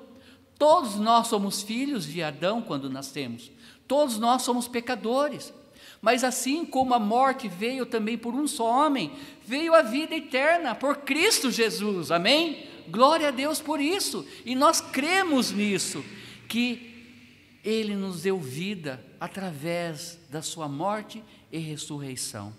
[0.58, 3.52] Todos nós somos filhos de Adão quando nascemos,
[3.88, 5.54] todos nós somos pecadores.
[6.02, 9.12] Mas assim como a morte veio também por um só homem,
[9.46, 12.68] veio a vida eterna por Cristo Jesus, amém?
[12.88, 16.04] Glória a Deus por isso, e nós cremos nisso,
[16.48, 22.54] que Ele nos deu vida através da Sua morte e ressurreição.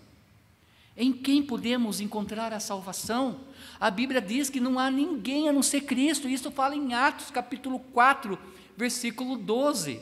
[0.97, 3.41] Em quem podemos encontrar a salvação?
[3.79, 7.31] A Bíblia diz que não há ninguém a não ser Cristo, isso fala em Atos
[7.31, 8.39] capítulo 4,
[8.77, 10.01] versículo 12.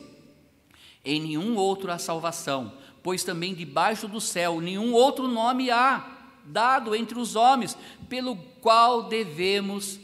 [1.05, 6.95] Em nenhum outro há salvação, pois também debaixo do céu nenhum outro nome há dado
[6.95, 7.77] entre os homens,
[8.09, 9.99] pelo qual devemos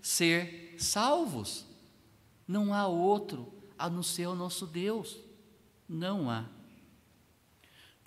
[0.00, 1.66] ser salvos.
[2.46, 5.18] Não há outro a não ser o nosso Deus.
[5.88, 6.44] Não há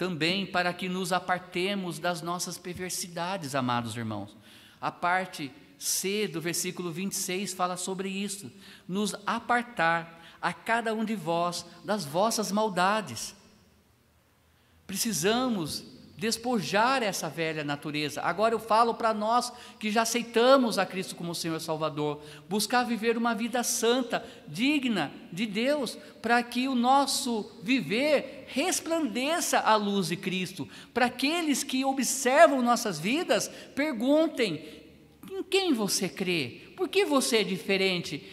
[0.02, 4.36] também para que nos apartemos das nossas perversidades, amados irmãos.
[4.82, 8.52] A parte C do versículo 26 fala sobre isso:
[8.88, 13.36] nos apartar a cada um de vós das vossas maldades.
[14.88, 15.84] Precisamos
[16.22, 18.22] despojar essa velha natureza.
[18.22, 23.18] Agora eu falo para nós que já aceitamos a Cristo como Senhor Salvador, buscar viver
[23.18, 30.16] uma vida santa, digna de Deus, para que o nosso viver resplandeça a luz de
[30.16, 30.70] Cristo.
[30.94, 34.64] Para aqueles que observam nossas vidas, perguntem:
[35.28, 36.62] em quem você crê?
[36.78, 38.24] Por que você é diferente?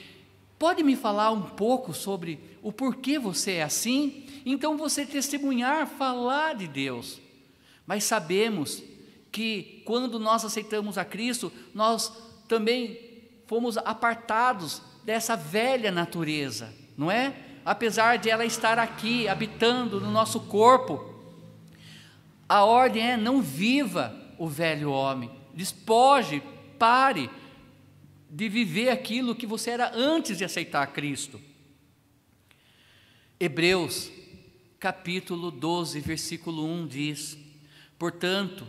[0.59, 4.27] Pode me falar um pouco sobre o porquê você é assim?
[4.45, 7.27] Então você testemunhar, falar de Deus.
[7.89, 8.83] Mas sabemos
[9.33, 12.13] que quando nós aceitamos a Cristo, nós
[12.47, 13.01] também
[13.47, 17.35] fomos apartados dessa velha natureza, não é?
[17.65, 21.15] Apesar de ela estar aqui, habitando no nosso corpo,
[22.47, 26.43] a ordem é: não viva o velho homem, despoje,
[26.79, 27.31] pare
[28.29, 31.41] de viver aquilo que você era antes de aceitar Cristo.
[33.41, 34.11] Hebreus,
[34.79, 37.48] capítulo 12, versículo 1 diz:
[37.99, 38.67] Portanto,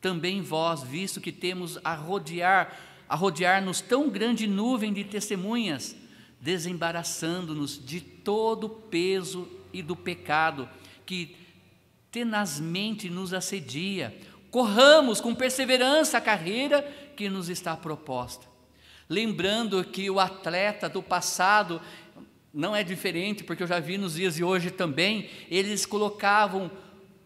[0.00, 2.76] também vós, visto que temos a rodear,
[3.08, 5.96] a rodear-nos tão grande nuvem de testemunhas,
[6.40, 10.68] desembaraçando-nos de todo o peso e do pecado
[11.06, 11.36] que
[12.10, 14.16] tenazmente nos assedia,
[14.50, 16.82] corramos com perseverança a carreira
[17.16, 18.46] que nos está proposta.
[19.08, 21.80] Lembrando que o atleta do passado
[22.52, 26.70] não é diferente, porque eu já vi nos dias de hoje também, eles colocavam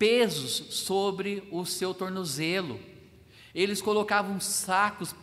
[0.05, 2.79] pesos sobre o seu tornozelo.
[3.55, 5.15] Eles colocavam sacos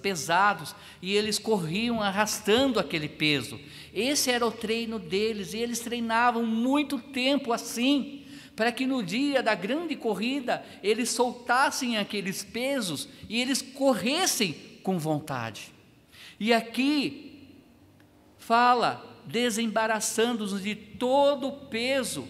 [0.00, 3.58] pesados e eles corriam arrastando aquele peso.
[3.92, 9.42] Esse era o treino deles e eles treinavam muito tempo assim, para que no dia
[9.42, 14.52] da grande corrida eles soltassem aqueles pesos e eles corressem
[14.84, 15.72] com vontade.
[16.38, 17.56] E aqui
[18.38, 22.28] fala desembaraçando-nos de todo o peso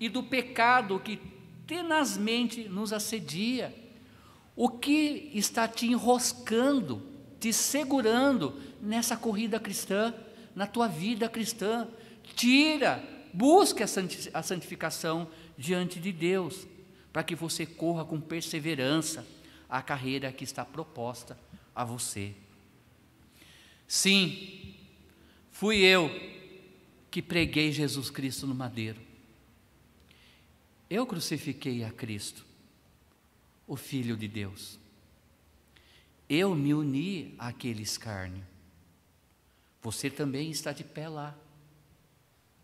[0.00, 1.33] e do pecado que
[1.66, 3.74] tenazmente nos assedia.
[4.56, 7.02] O que está te enroscando,
[7.40, 10.14] te segurando nessa corrida cristã,
[10.54, 11.88] na tua vida cristã?
[12.34, 13.02] Tira,
[13.32, 16.66] busque a santificação diante de Deus,
[17.12, 19.26] para que você corra com perseverança
[19.68, 21.38] a carreira que está proposta
[21.74, 22.32] a você.
[23.86, 24.74] Sim,
[25.54, 26.10] Fui eu
[27.12, 29.00] que preguei Jesus Cristo no madeiro.
[30.88, 32.44] Eu crucifiquei a Cristo,
[33.66, 34.78] o Filho de Deus.
[36.28, 38.44] Eu me uni àquele escárnio.
[39.82, 41.34] Você também está de pé lá.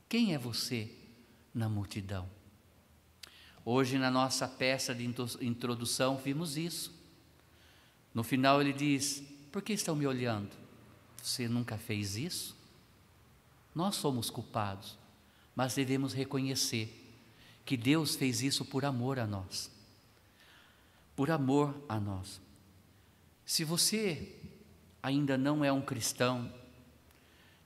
[0.09, 0.91] Quem é você
[1.55, 2.29] na multidão?
[3.65, 5.05] Hoje, na nossa peça de
[5.41, 6.95] introdução, vimos isso.
[8.13, 10.51] No final, ele diz: Por que estão me olhando?
[11.23, 12.57] Você nunca fez isso?
[13.75, 14.99] Nós somos culpados,
[15.55, 17.00] mas devemos reconhecer
[17.71, 19.71] que Deus fez isso por amor a nós.
[21.15, 22.41] Por amor a nós.
[23.47, 24.35] Se você
[25.01, 26.53] ainda não é um cristão,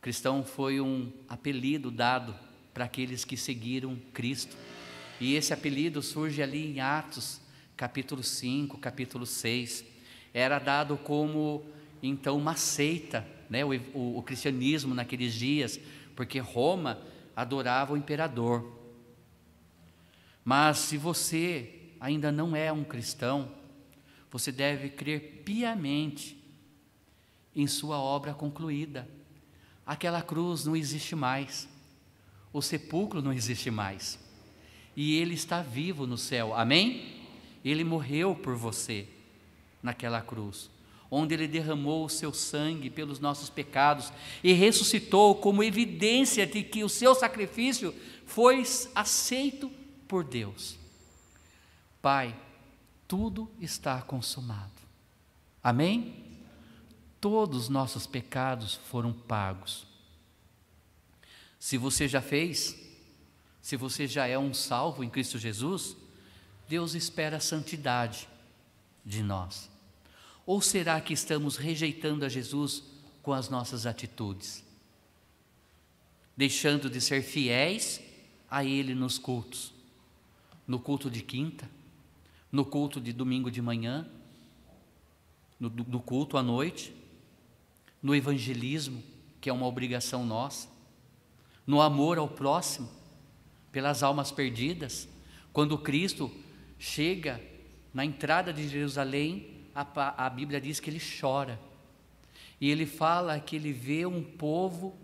[0.03, 2.39] cristão foi um apelido dado
[2.75, 4.55] para aqueles que seguiram Cristo.
[5.19, 7.41] E esse apelido surge ali em Atos,
[7.75, 9.87] capítulo 5, capítulo 6.
[10.35, 11.65] Era dado como
[12.03, 15.81] então uma seita, né, o, o, o cristianismo naqueles dias,
[16.15, 17.01] porque Roma
[17.35, 18.84] adorava o imperador.
[20.45, 23.51] Mas se você ainda não é um cristão,
[24.31, 26.37] você deve crer piamente
[27.57, 29.09] em sua obra concluída.
[29.87, 31.69] Aquela cruz não existe mais,
[32.53, 34.19] o sepulcro não existe mais,
[34.97, 37.23] e Ele está vivo no céu, amém?
[37.65, 39.07] Ele morreu por você
[39.83, 40.71] naquela cruz
[41.11, 46.83] onde ele derramou o seu sangue pelos nossos pecados e ressuscitou como evidência de que
[46.83, 47.95] o seu sacrifício
[48.27, 48.65] foi
[48.95, 49.71] aceito
[50.15, 50.79] por Deus.
[52.01, 52.41] Pai,
[53.09, 54.71] tudo está consumado.
[55.61, 56.39] Amém?
[57.21, 59.85] Todos os nossos pecados foram pagos.
[61.59, 62.79] Se você já fez,
[63.61, 65.97] se você já é um salvo em Cristo Jesus,
[66.69, 68.29] Deus espera a santidade
[69.05, 69.69] de nós.
[70.47, 72.85] Ou será que estamos rejeitando a Jesus
[73.21, 74.63] com as nossas atitudes?
[76.37, 78.01] Deixando de ser fiéis
[78.49, 79.74] a Ele nos cultos,
[80.67, 81.69] no culto de quinta,
[82.51, 84.09] no culto de domingo de manhã,
[85.59, 86.95] no, no culto à noite,
[88.03, 89.03] no evangelismo,
[89.41, 90.69] que é uma obrigação nossa,
[91.67, 92.89] no amor ao próximo,
[93.73, 95.09] pelas almas perdidas,
[95.53, 96.31] quando Cristo
[96.79, 97.41] chega
[97.93, 101.59] na entrada de Jerusalém a, a Bíblia diz que ele chora.
[102.61, 104.97] E ele fala que ele vê um povo,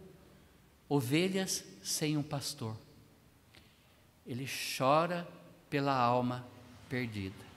[0.89, 2.77] ovelhas sem um pastor.
[4.25, 4.47] Ele
[4.79, 5.27] chora
[5.71, 6.45] pela alma
[6.89, 7.51] perdida.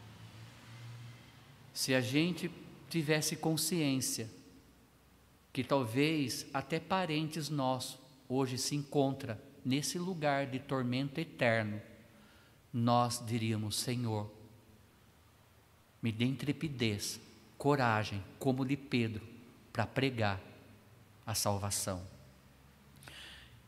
[1.74, 2.50] Se a gente
[2.90, 4.30] tivesse consciência
[5.52, 8.00] que talvez até parentes nossos
[8.30, 11.82] hoje se encontra nesse lugar de tormento eterno,
[12.72, 14.32] nós diríamos, Senhor,
[16.02, 17.20] me dê intrepidez,
[17.58, 19.22] coragem, como de Pedro,
[19.72, 20.42] para pregar
[21.26, 22.04] a salvação.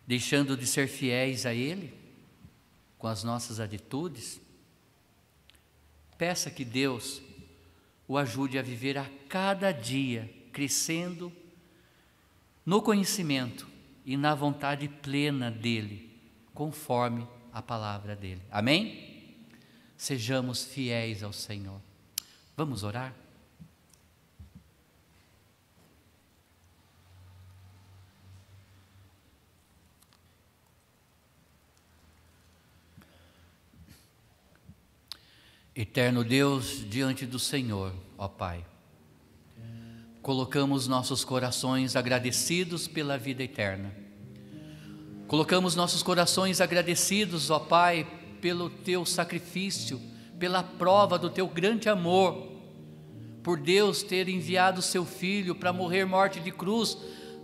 [0.05, 1.93] Deixando de ser fiéis a Ele,
[3.05, 4.41] com as nossas atitudes,
[6.17, 7.21] peça que Deus
[8.07, 11.31] o ajude a viver a cada dia, crescendo
[12.65, 13.67] no conhecimento
[14.03, 16.19] e na vontade plena dEle,
[16.51, 18.41] conforme a palavra dEle.
[18.49, 19.35] Amém?
[19.95, 21.79] Sejamos fiéis ao Senhor.
[22.57, 23.13] Vamos orar?
[35.76, 38.65] Eterno Deus, diante do Senhor, ó Pai,
[40.21, 43.93] colocamos nossos corações agradecidos pela vida eterna.
[45.28, 48.07] Colocamos nossos corações agradecidos, ó Pai,
[48.39, 49.99] pelo teu sacrifício
[50.39, 52.51] pela prova do teu grande amor,
[53.43, 56.97] por Deus ter enviado seu filho para morrer morte de cruz,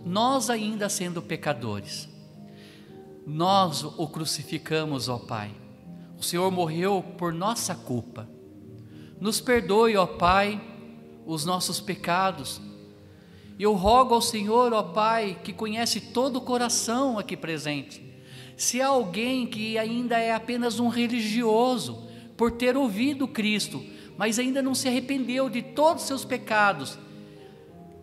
[0.04, 2.08] nós ainda sendo pecadores.
[3.26, 5.61] Nós o crucificamos, ó Pai.
[6.22, 8.28] O Senhor morreu por nossa culpa.
[9.20, 10.62] Nos perdoe, ó Pai,
[11.26, 12.60] os nossos pecados.
[13.58, 18.00] E eu rogo ao Senhor, ó Pai, que conhece todo o coração aqui presente.
[18.56, 22.06] Se há alguém que ainda é apenas um religioso,
[22.36, 23.84] por ter ouvido Cristo,
[24.16, 26.96] mas ainda não se arrependeu de todos os seus pecados,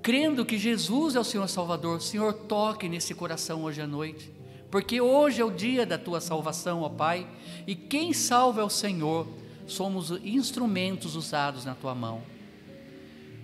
[0.02, 4.30] crendo que Jesus é o Senhor Salvador, Senhor, toque nesse coração hoje à noite,
[4.72, 7.28] porque hoje é o dia da tua salvação, ó Pai,
[7.66, 9.28] e quem salva é o Senhor,
[9.66, 12.22] somos instrumentos usados na tua mão.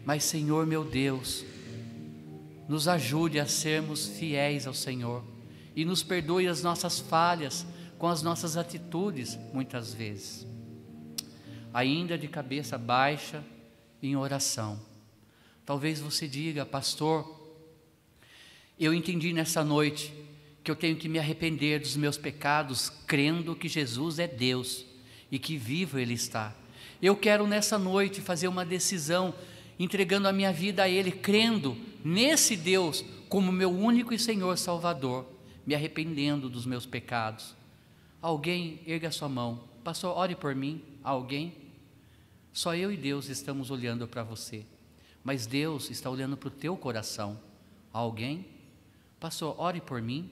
[0.05, 1.43] Mas, Senhor meu Deus,
[2.67, 5.23] nos ajude a sermos fiéis ao Senhor
[5.75, 7.65] e nos perdoe as nossas falhas
[7.97, 10.45] com as nossas atitudes, muitas vezes
[11.75, 13.43] ainda de cabeça baixa,
[14.01, 14.79] em oração.
[15.65, 17.43] Talvez você diga, pastor,
[18.77, 20.13] Eu entendi nessa noite
[20.65, 24.83] que eu tenho que me arrepender dos meus pecados, crendo que Jesus é Deus
[25.31, 26.55] e que vivo Ele está.
[26.99, 29.31] Eu quero nessa noite fazer uma decisão,
[29.77, 35.27] entregando a minha vida a Ele, crendo nesse Deus como meu único e Senhor Salvador,
[35.67, 37.55] me arrependendo dos meus pecados.
[38.19, 40.81] Alguém erga sua mão, pastor, ore por mim.
[41.03, 41.53] Alguém?
[42.51, 44.65] Só eu e Deus estamos olhando para você,
[45.23, 47.39] mas Deus está olhando para o teu coração.
[47.93, 48.47] Alguém?
[49.19, 50.31] Pastor, ore por mim.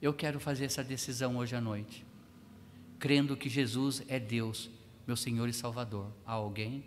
[0.00, 2.04] Eu quero fazer essa decisão hoje à noite,
[2.98, 4.70] crendo que Jesus é Deus,
[5.06, 6.12] meu Senhor e Salvador.
[6.24, 6.84] Há alguém?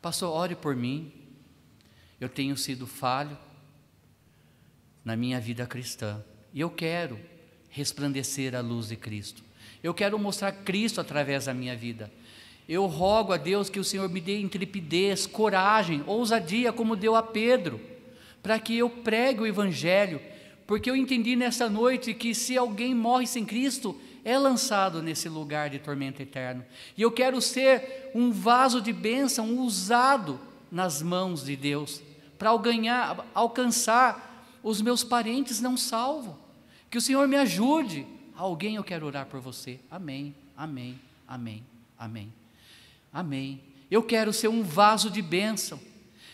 [0.00, 1.12] Pastor, ore por mim.
[2.18, 3.36] Eu tenho sido falho
[5.04, 7.20] na minha vida cristã e eu quero
[7.68, 9.44] resplandecer a luz de Cristo.
[9.82, 12.10] Eu quero mostrar Cristo através da minha vida.
[12.66, 17.22] Eu rogo a Deus que o Senhor me dê intrepidez, coragem, ousadia, como deu a
[17.22, 17.78] Pedro
[18.46, 20.20] para que eu pregue o Evangelho,
[20.66, 25.70] porque eu entendi nessa noite que se alguém morre sem Cristo, é lançado nesse lugar
[25.70, 26.64] de tormento eterno.
[26.96, 30.40] E eu quero ser um vaso de bênção usado
[30.70, 32.02] nas mãos de Deus,
[32.36, 32.50] para
[33.32, 36.34] alcançar os meus parentes não salvos.
[36.90, 38.04] Que o Senhor me ajude.
[38.34, 39.78] Alguém eu quero orar por você.
[39.88, 41.64] Amém, amém, amém,
[41.96, 42.32] amém,
[43.12, 43.60] amém.
[43.88, 45.80] Eu quero ser um vaso de bênção.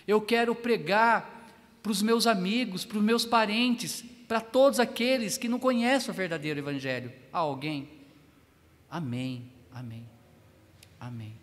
[0.09, 1.47] Eu quero pregar
[1.83, 4.03] para os meus amigos, para os meus parentes,
[4.33, 7.13] para todos aqueles que não conhecem o verdadeiro Evangelho.
[7.31, 7.87] Há alguém?
[8.91, 10.09] Amém, amém,
[10.99, 11.35] amém.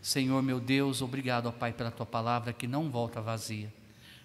[0.00, 3.74] Senhor meu Deus, obrigado, ó Pai, pela tua palavra que não volta vazia.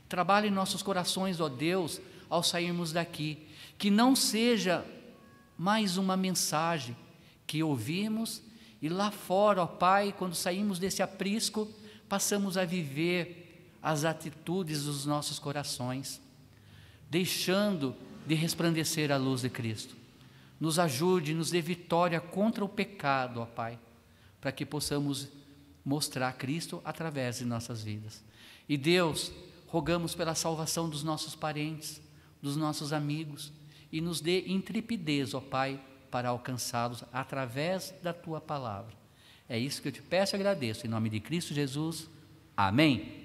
[0.08, 2.00] Trabalhe em nossos corações, ó Deus,
[2.30, 3.40] ao sairmos daqui,
[3.76, 4.86] que não seja
[5.58, 6.96] mais uma mensagem
[7.48, 8.44] que ouvimos
[8.84, 11.68] e lá fora, ó Pai, quando saímos desse aprisco,
[12.08, 16.22] passamos a viver as atitudes dos nossos corações,
[17.14, 17.96] deixando
[18.26, 19.96] de resplandecer a luz de Cristo.
[20.60, 23.78] Nos ajude, nos dê vitória contra o pecado, ó Pai,
[24.42, 25.28] para que possamos
[25.86, 28.24] mostrar Cristo através de nossas vidas.
[28.68, 29.32] E Deus,
[29.68, 32.02] rogamos pela salvação dos nossos parentes,
[32.42, 33.54] dos nossos amigos,
[33.92, 38.96] e nos dê intrepidez, ó Pai, para alcançá-los através da tua palavra.
[39.48, 40.88] É isso que eu te peço e agradeço.
[40.88, 42.10] Em nome de Cristo Jesus.
[42.58, 43.23] Amém.